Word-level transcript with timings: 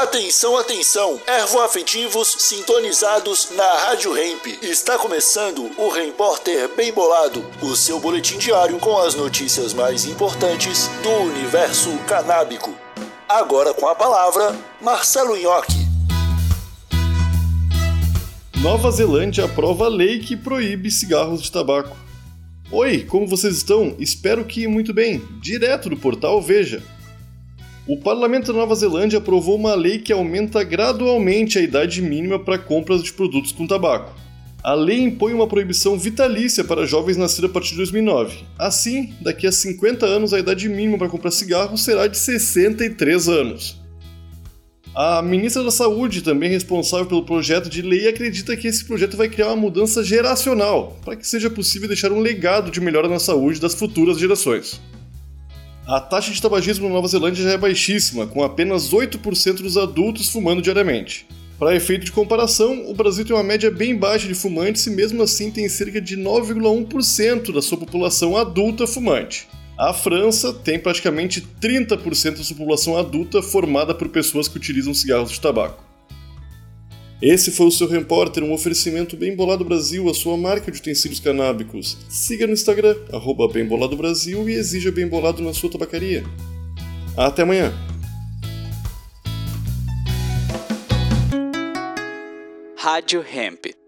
Atenção, 0.00 0.56
atenção! 0.56 1.20
Ervoafetivos 1.26 2.34
sintonizados 2.38 3.50
na 3.54 3.70
Rádio 3.80 4.16
Hemp. 4.16 4.46
Está 4.62 4.96
começando 4.96 5.70
o 5.76 5.90
Repórter 5.90 6.74
Bem 6.74 6.90
Bolado, 6.90 7.44
o 7.60 7.76
seu 7.76 8.00
boletim 8.00 8.38
diário 8.38 8.78
com 8.78 8.96
as 8.96 9.14
notícias 9.14 9.74
mais 9.74 10.06
importantes 10.06 10.88
do 11.02 11.10
universo 11.10 11.90
canábico. 12.08 12.74
Agora 13.28 13.74
com 13.74 13.86
a 13.86 13.94
palavra, 13.94 14.58
Marcelo 14.80 15.36
Nhoque. 15.36 15.86
Nova 18.62 18.90
Zelândia 18.90 19.44
aprova 19.44 19.86
lei 19.86 20.20
que 20.20 20.34
proíbe 20.34 20.90
cigarros 20.90 21.42
de 21.42 21.52
tabaco. 21.52 21.94
Oi, 22.72 23.04
como 23.04 23.26
vocês 23.26 23.58
estão? 23.58 23.94
Espero 23.98 24.46
que 24.46 24.66
muito 24.66 24.94
bem. 24.94 25.22
Direto 25.42 25.90
do 25.90 25.96
portal 25.98 26.40
Veja. 26.40 26.82
O 27.90 27.96
Parlamento 27.96 28.52
da 28.52 28.58
Nova 28.60 28.76
Zelândia 28.76 29.18
aprovou 29.18 29.56
uma 29.56 29.74
lei 29.74 29.98
que 29.98 30.12
aumenta 30.12 30.62
gradualmente 30.62 31.58
a 31.58 31.60
idade 31.60 32.00
mínima 32.00 32.38
para 32.38 32.56
compras 32.56 33.02
de 33.02 33.12
produtos 33.12 33.50
com 33.50 33.66
tabaco. 33.66 34.14
A 34.62 34.74
lei 34.74 35.00
impõe 35.00 35.32
uma 35.32 35.48
proibição 35.48 35.98
vitalícia 35.98 36.62
para 36.62 36.86
jovens 36.86 37.16
nascidos 37.16 37.50
a 37.50 37.52
partir 37.52 37.70
de 37.70 37.78
2009. 37.78 38.44
Assim, 38.56 39.12
daqui 39.20 39.44
a 39.44 39.50
50 39.50 40.06
anos 40.06 40.32
a 40.32 40.38
idade 40.38 40.68
mínima 40.68 40.98
para 40.98 41.08
comprar 41.08 41.32
cigarro 41.32 41.76
será 41.76 42.06
de 42.06 42.16
63 42.16 43.28
anos. 43.28 43.80
A 44.94 45.20
ministra 45.20 45.64
da 45.64 45.72
Saúde, 45.72 46.22
também 46.22 46.48
responsável 46.48 47.06
pelo 47.06 47.24
projeto 47.24 47.68
de 47.68 47.82
lei, 47.82 48.06
acredita 48.06 48.56
que 48.56 48.68
esse 48.68 48.84
projeto 48.84 49.16
vai 49.16 49.28
criar 49.28 49.48
uma 49.48 49.56
mudança 49.56 50.04
geracional 50.04 50.96
para 51.04 51.16
que 51.16 51.26
seja 51.26 51.50
possível 51.50 51.88
deixar 51.88 52.12
um 52.12 52.20
legado 52.20 52.70
de 52.70 52.80
melhora 52.80 53.08
na 53.08 53.18
saúde 53.18 53.60
das 53.60 53.74
futuras 53.74 54.16
gerações. 54.16 54.80
A 55.90 55.98
taxa 55.98 56.30
de 56.30 56.40
tabagismo 56.40 56.86
na 56.86 56.94
Nova 56.94 57.08
Zelândia 57.08 57.42
já 57.42 57.50
é 57.50 57.58
baixíssima, 57.58 58.24
com 58.24 58.44
apenas 58.44 58.92
8% 58.92 59.54
dos 59.54 59.76
adultos 59.76 60.28
fumando 60.28 60.62
diariamente. 60.62 61.26
Para 61.58 61.74
efeito 61.74 62.04
de 62.04 62.12
comparação, 62.12 62.88
o 62.88 62.94
Brasil 62.94 63.24
tem 63.24 63.34
uma 63.34 63.42
média 63.42 63.72
bem 63.72 63.96
baixa 63.96 64.28
de 64.28 64.34
fumantes 64.36 64.86
e, 64.86 64.90
mesmo 64.90 65.20
assim, 65.20 65.50
tem 65.50 65.68
cerca 65.68 66.00
de 66.00 66.16
9,1% 66.16 67.52
da 67.52 67.60
sua 67.60 67.76
população 67.76 68.36
adulta 68.36 68.86
fumante. 68.86 69.48
A 69.76 69.92
França 69.92 70.52
tem 70.52 70.78
praticamente 70.78 71.44
30% 71.60 72.36
da 72.36 72.44
sua 72.44 72.56
população 72.56 72.96
adulta 72.96 73.42
formada 73.42 73.92
por 73.92 74.10
pessoas 74.10 74.46
que 74.46 74.58
utilizam 74.58 74.94
cigarros 74.94 75.32
de 75.32 75.40
tabaco. 75.40 75.89
Esse 77.22 77.50
foi 77.50 77.66
o 77.66 77.70
seu 77.70 77.86
Repórter, 77.86 78.42
um 78.42 78.52
oferecimento 78.52 79.14
Bem 79.14 79.36
Bolado 79.36 79.62
Brasil, 79.62 80.08
a 80.08 80.14
sua 80.14 80.38
marca 80.38 80.72
de 80.72 80.78
utensílios 80.78 81.20
canábicos. 81.20 81.98
Siga 82.08 82.46
no 82.46 82.54
Instagram, 82.54 82.96
arroba 83.12 83.46
Bem 83.46 83.66
Bolado 83.66 83.94
Brasil 83.94 84.48
e 84.48 84.54
exija 84.54 84.90
Bem 84.90 85.06
Bolado 85.06 85.42
na 85.42 85.52
sua 85.52 85.70
tabacaria. 85.70 86.24
Até 87.14 87.42
amanhã! 87.42 87.74
Rádio 92.78 93.22
Hemp. 93.22 93.79